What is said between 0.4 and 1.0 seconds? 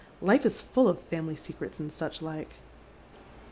is full of